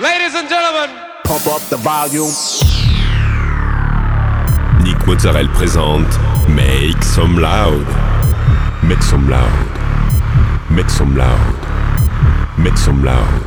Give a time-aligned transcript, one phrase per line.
[0.00, 2.32] Ladies and gentlemen, pump up the volume.
[4.82, 7.86] Nick Mozzarella présente Make Some Loud.
[8.82, 9.50] Make Some Loud.
[10.70, 11.54] Make Some Loud.
[12.56, 13.44] Make Some Loud.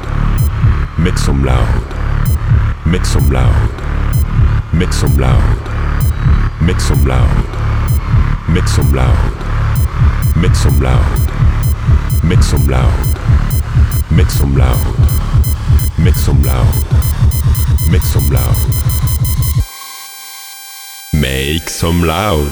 [1.00, 1.74] Make Some Loud.
[2.86, 3.58] Make Some Loud.
[4.76, 5.40] Make Some Loud.
[6.62, 7.48] Make Some Loud.
[8.48, 9.16] Make Some Loud.
[10.36, 11.20] Make Some Loud.
[12.24, 13.18] Make Some Loud.
[14.12, 15.23] Make Some Loud.
[16.04, 16.74] Make some loud.
[17.90, 18.58] Make some loud.
[21.14, 22.52] Make some loud.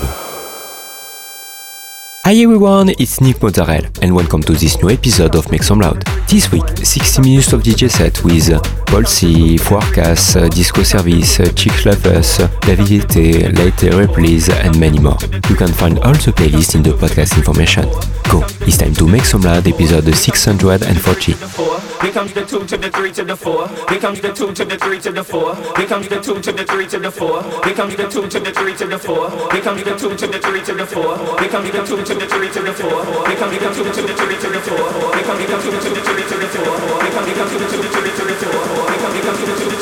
[2.23, 6.01] Hi everyone, it's Nick Mozzarella and welcome to this new episode of Make Some Loud.
[6.29, 8.47] This week, 60 minutes of DJ set with
[8.87, 15.17] Paul C, Disco Service, Chick Lovers, David Yete, Later Replies and many more.
[15.49, 17.83] You can find all the playlist in the podcast information.
[18.29, 21.90] Go, it's time to Make Some Loud episode 640.
[22.01, 23.67] Here comes the two to the three to the four.
[23.89, 25.53] Here comes the two to the three to the four.
[25.77, 27.43] Here comes the two to the three to the four.
[27.63, 29.29] Here comes the two to the three to the four.
[29.53, 31.13] Here comes the two to the three to the four.
[31.39, 33.05] Here comes the two to the three to the four.
[33.29, 35.13] Here comes the two to the three to the four.
[35.13, 37.03] Here comes the two to the three to the four.
[37.05, 37.21] Here comes the two to the three to the four.
[37.21, 39.80] Here comes the two to the three to the four.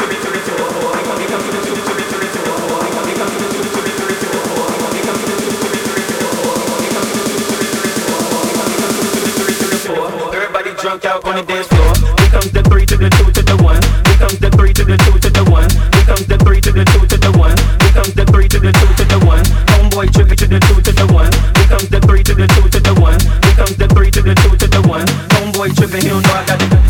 [10.89, 11.93] Drunk out on the dance floor.
[12.17, 13.77] Here comes the three to the two to the one.
[14.09, 15.69] Here comes the three to the two to the one.
[15.93, 17.57] Here comes the three to the two to the one.
[17.77, 19.45] Here comes the three to the two to the one.
[19.69, 21.29] Homeboy tripping to the two to the one.
[21.61, 23.21] Here comes the three to the two to the one.
[23.21, 25.05] Here comes the three to the two to the one.
[25.37, 26.88] Homeboy tripping, he don't know I got it.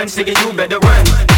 [0.00, 1.29] One ticket, you better run.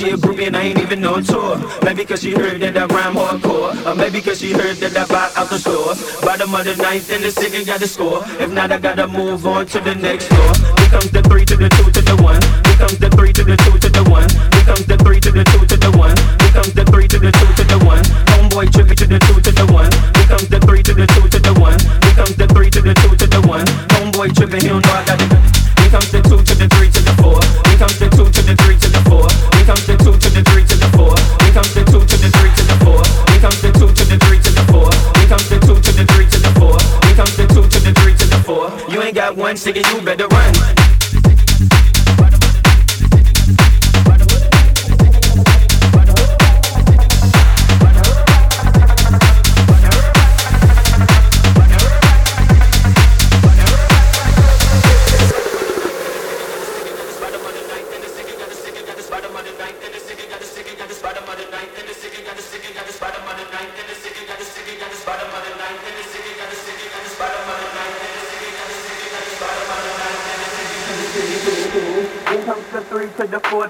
[0.00, 1.60] She a groupie and I ain't even on tour.
[1.84, 3.76] Maybe cause she heard that I rhyme hardcore.
[3.84, 5.92] Or maybe cause she heard that I buy out the store.
[6.24, 8.24] Bottom of the ninth and the city got to score.
[8.40, 10.52] If not, I gotta move on to the next floor.
[10.80, 12.40] Here comes the three to the two to the one.
[12.64, 14.30] Here comes the three to the two to the one.
[14.56, 16.16] Here comes the three to the two to the one.
[16.16, 18.04] Here comes the three to the two to the one.
[18.32, 19.59] Homeboy trippy to the two to the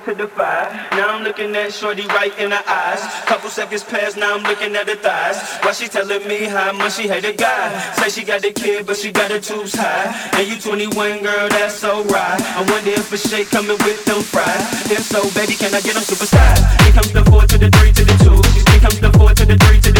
[0.04, 0.72] to the five.
[0.92, 3.00] Now I'm looking at Shorty right in the eyes.
[3.26, 5.58] Couple seconds pass, now I'm looking at her thighs.
[5.62, 7.68] Why she telling me how much she hate a guy.
[7.94, 10.08] Say she got the kid, but she got her tubes high.
[10.38, 12.40] And you 21, girl, that's so right.
[12.40, 14.90] I wonder if a shake coming with them fries.
[14.90, 16.60] If so, baby, can I get them super size?
[16.82, 18.40] Here comes the four to the three to the two.
[18.70, 19.99] Here comes the four to the three to the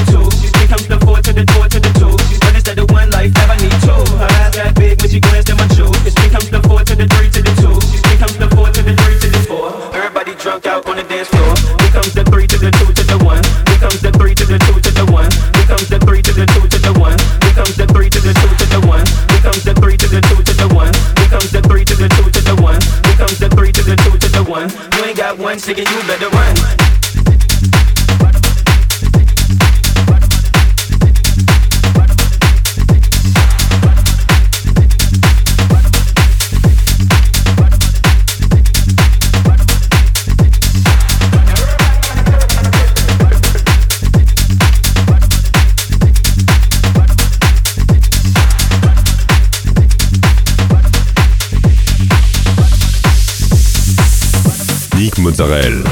[55.50, 55.90] well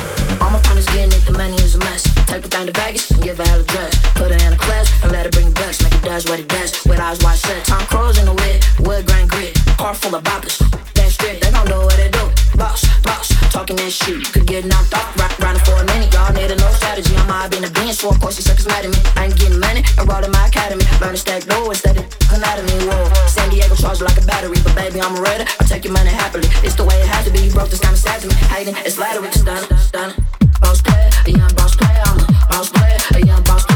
[17.89, 19.01] playing, so of course these suckers mad at me.
[19.17, 20.85] I ain't getting money, I'm rolling my academy.
[21.01, 22.73] Burn a stack door instead of anatomy.
[22.87, 25.45] Whoa, San Diego charged like a battery, but baby, I'm a redder.
[25.61, 26.49] i take your money happily.
[26.65, 27.41] It's the way it has to be.
[27.41, 28.35] You broke this kind of sad to me.
[28.53, 29.31] Hating, it's flattery.
[29.33, 30.13] Stun, stun,
[30.61, 32.03] boss player, a young boss player.
[32.05, 33.68] I'm a boss player, a young boss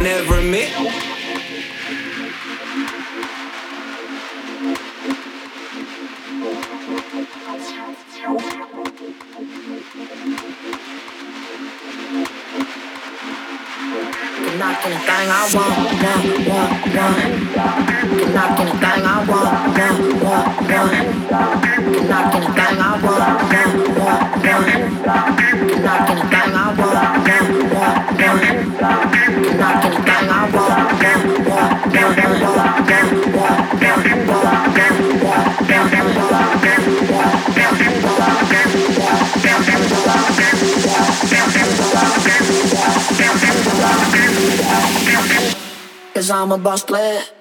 [0.00, 0.89] never met.
[46.20, 47.39] cause I'm a boss player.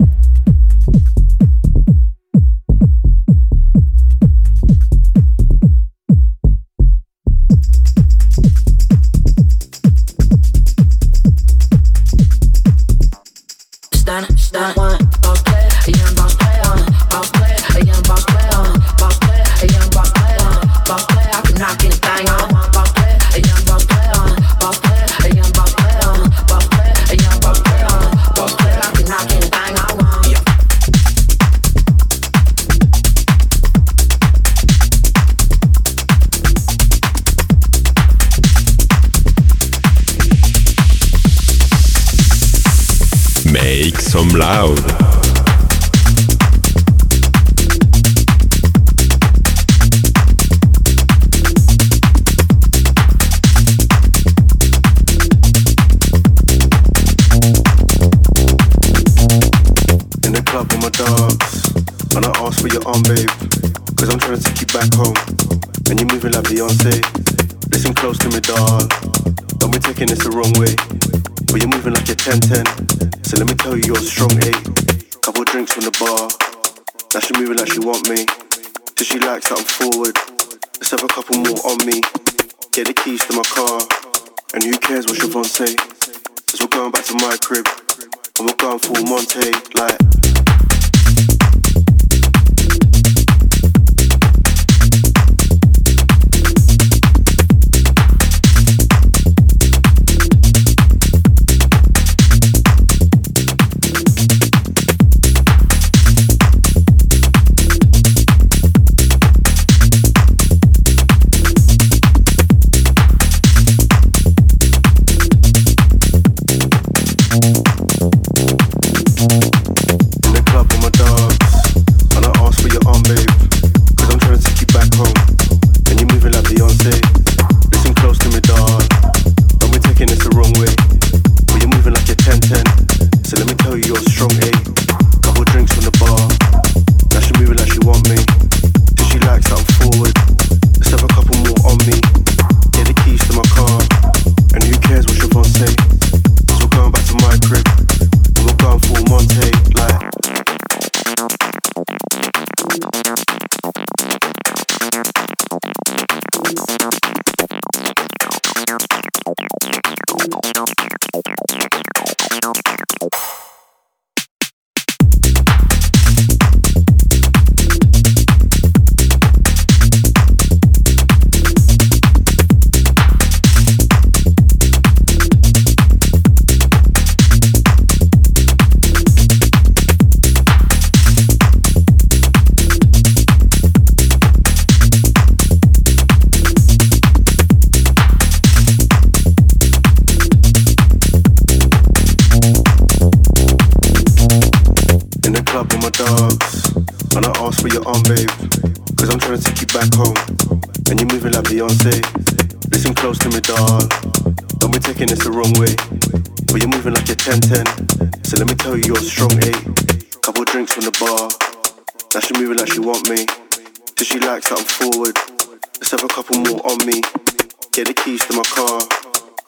[218.10, 218.82] keys to my car.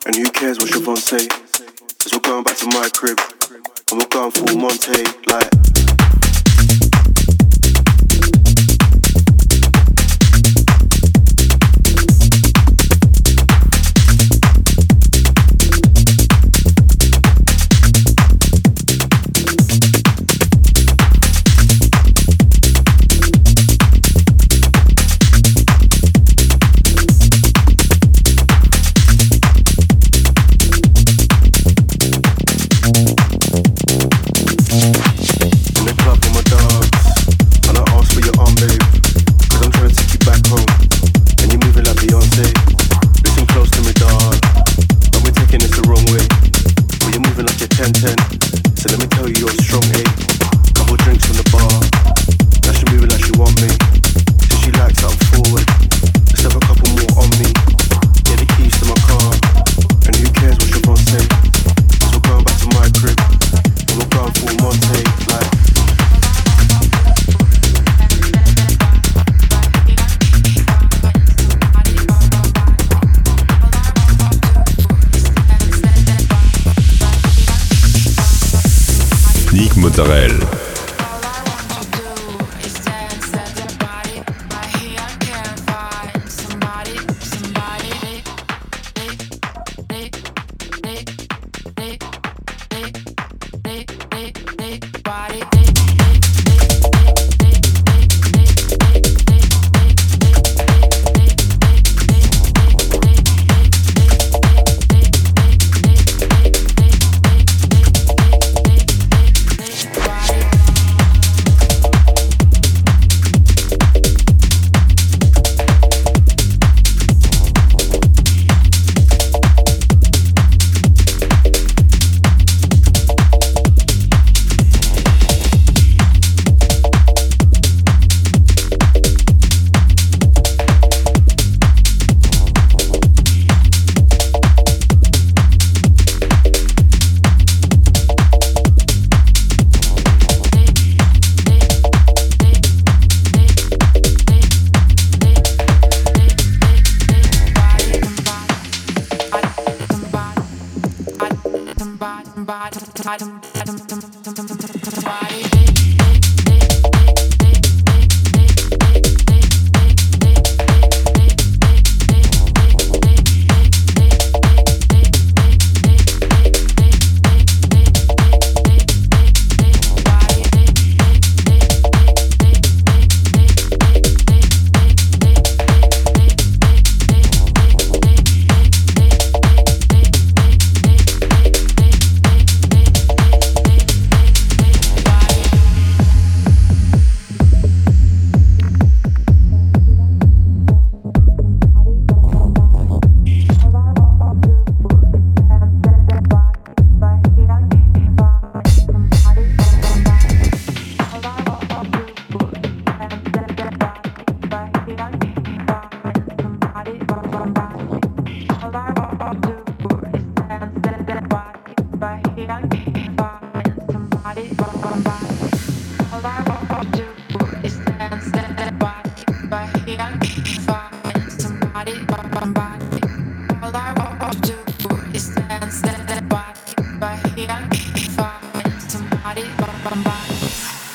[0.05, 1.27] And who cares what Siobhan say?
[1.27, 3.19] Cause we're going back to my crib.
[3.89, 5.60] And we're going full Monty, like.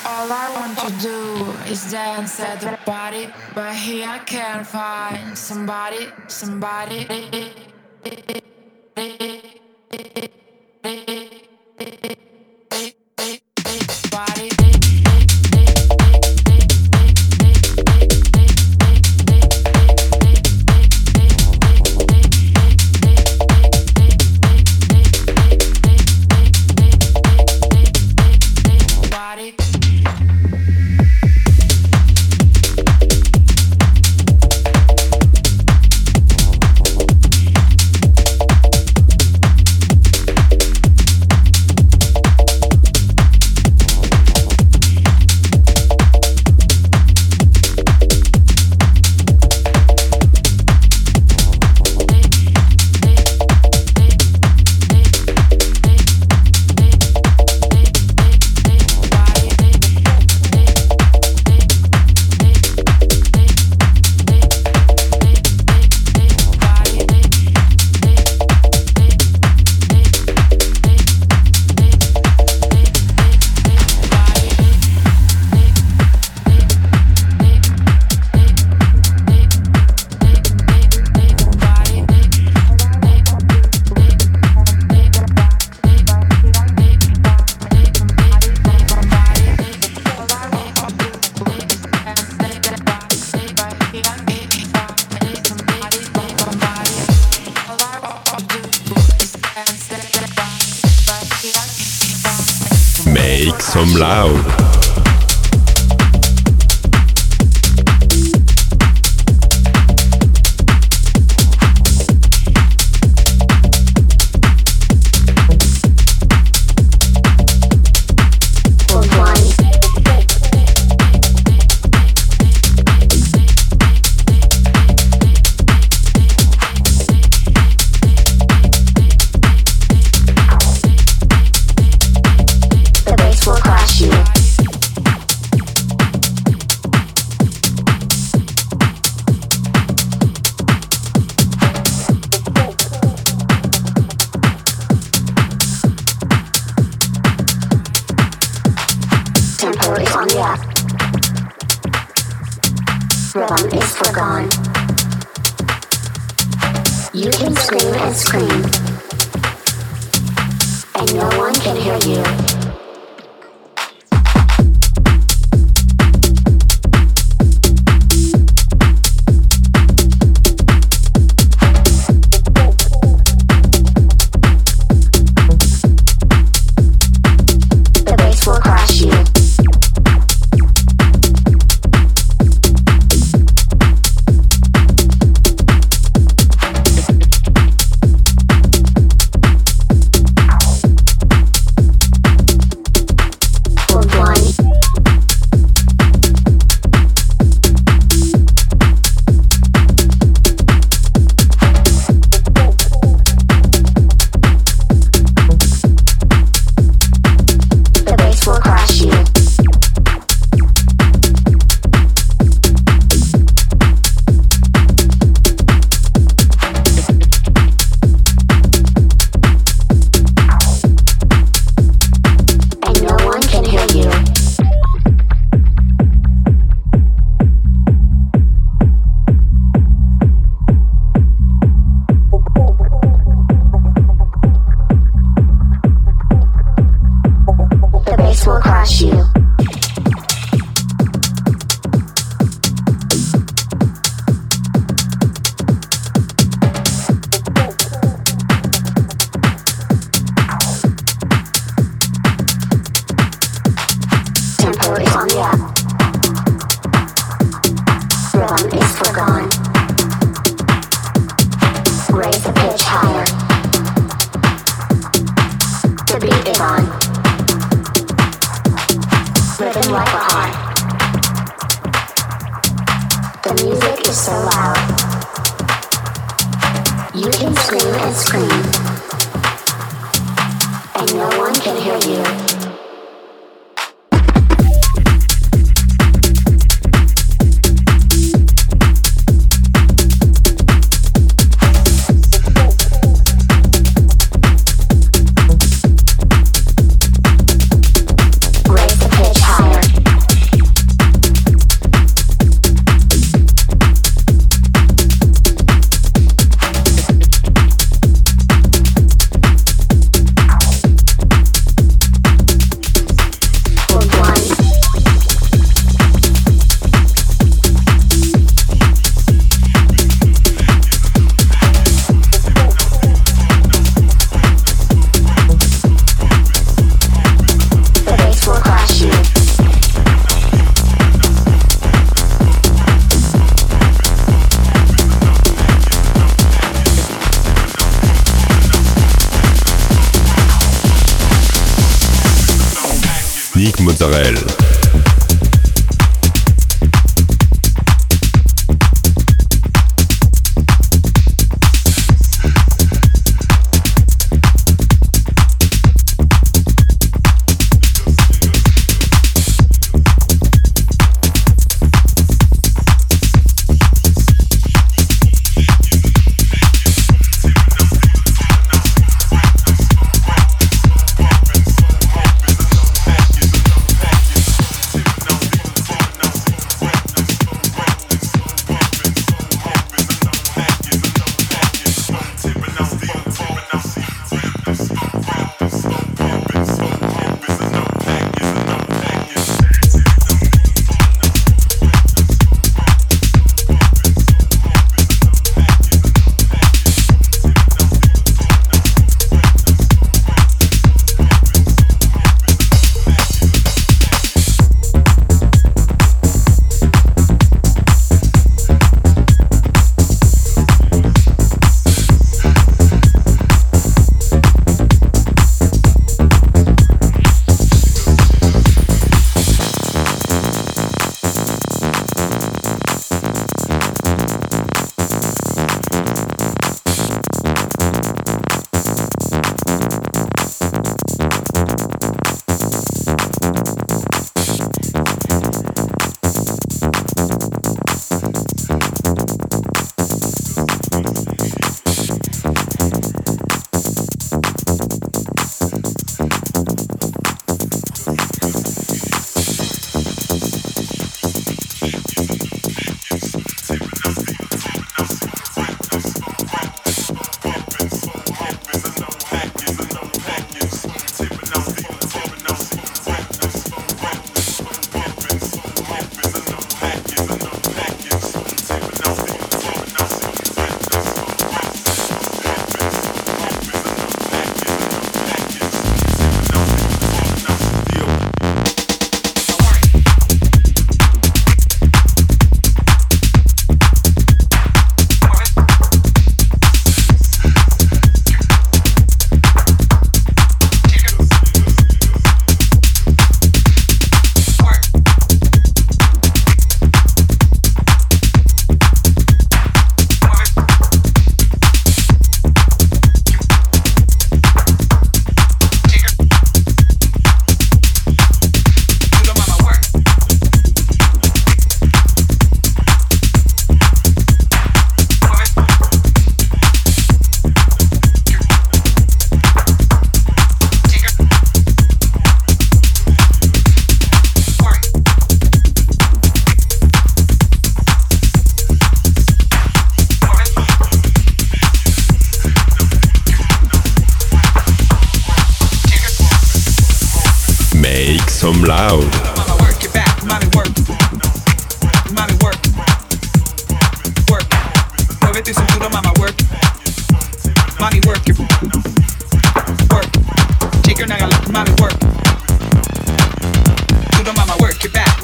[0.09, 5.37] All I want to do is dance at the party, but here I can't find
[5.37, 7.05] somebody, somebody.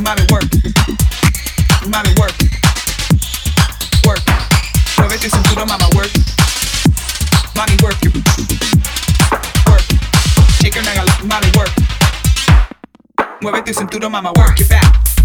[0.03, 0.43] mami, work.
[1.87, 2.35] Mami, work.
[4.05, 4.23] Work.
[4.97, 6.11] Muévete cintura, mama, work.
[7.55, 7.97] Mami, work.
[9.69, 9.85] Work.
[10.59, 10.83] Shake your
[11.23, 11.71] mami, work.
[13.41, 15.22] Muévete cintura, mama, work it back.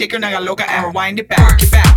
[0.00, 1.62] Shake your naga loca and rewind it back.
[1.62, 1.89] It back.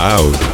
[0.00, 0.49] Loud.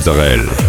[0.00, 0.59] Mozzarella.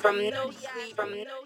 [0.00, 1.44] From no sleep, from no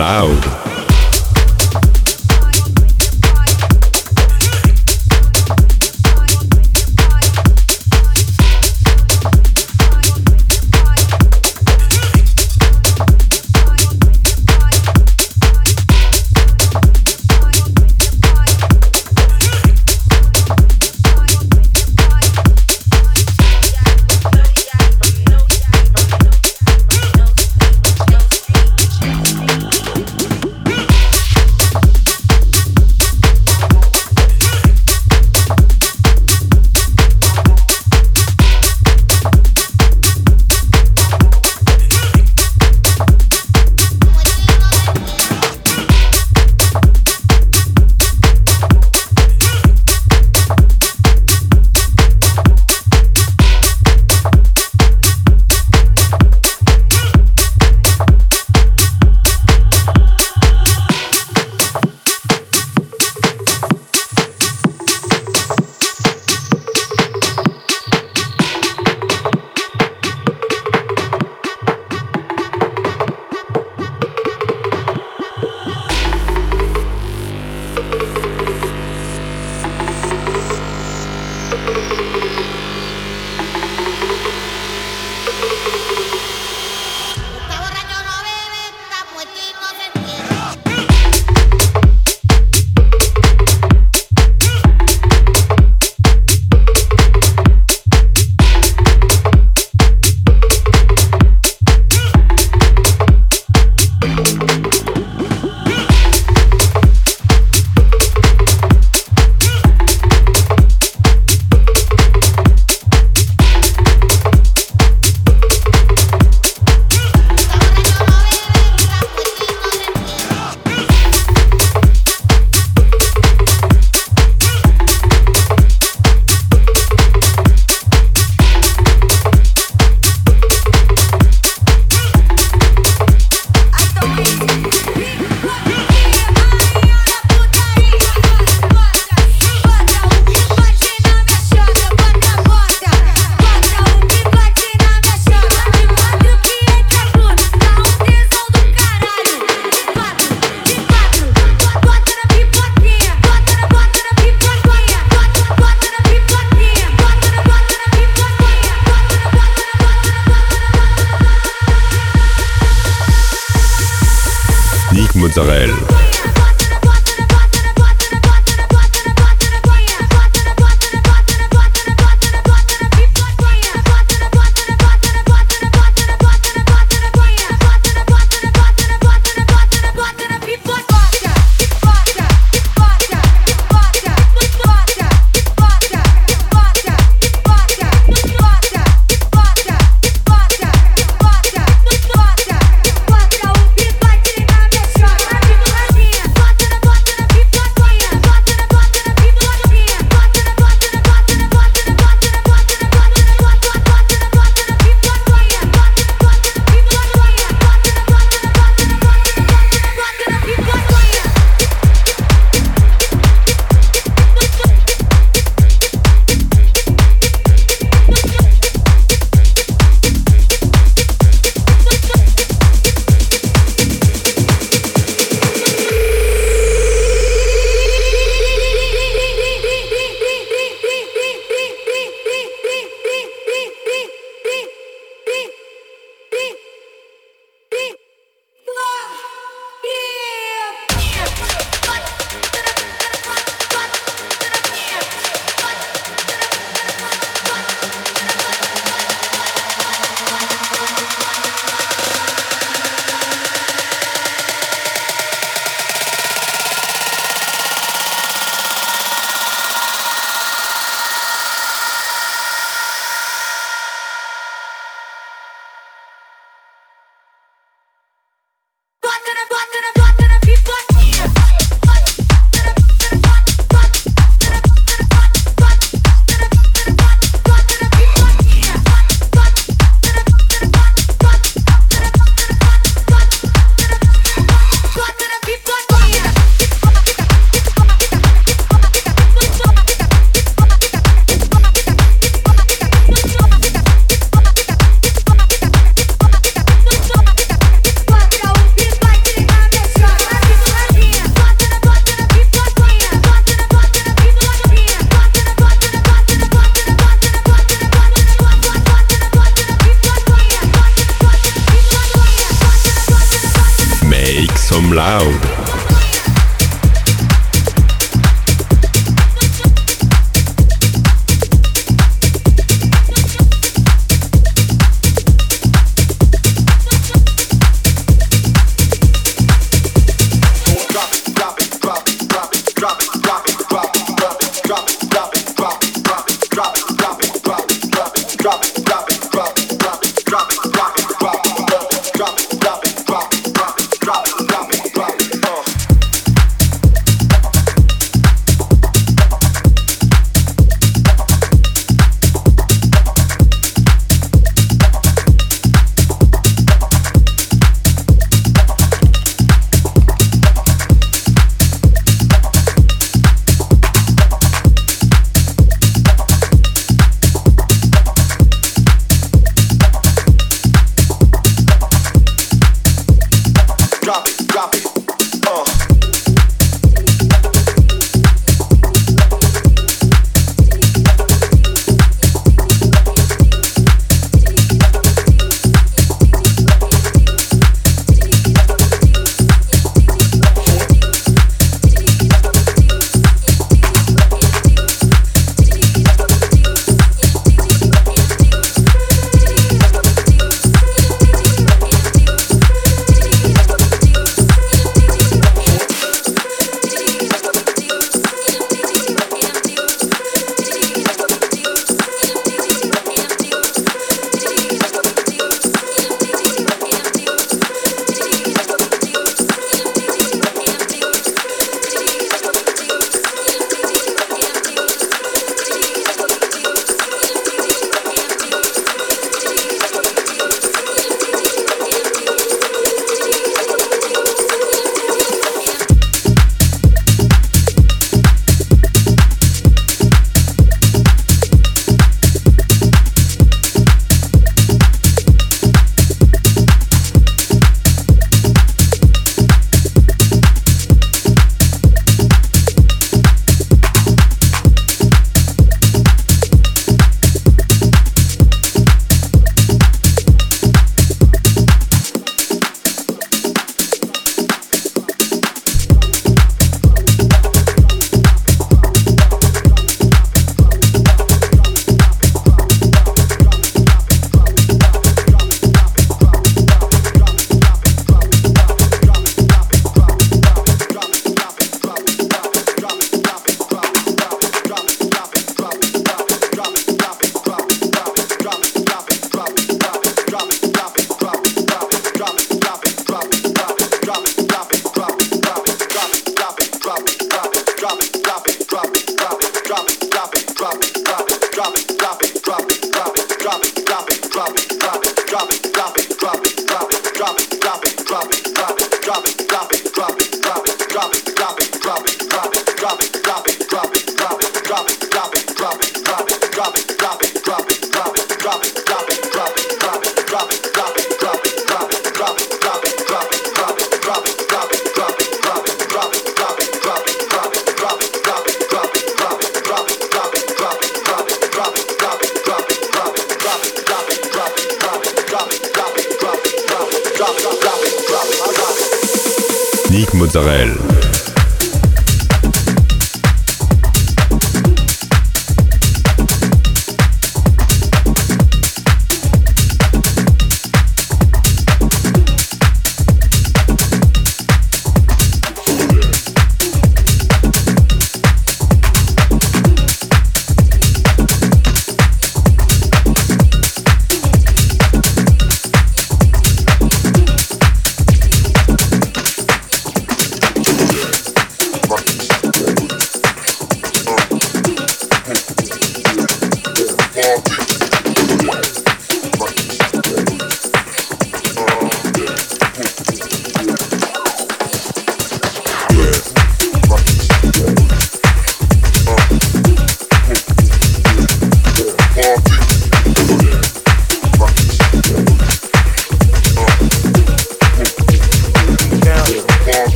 [0.00, 0.69] loud.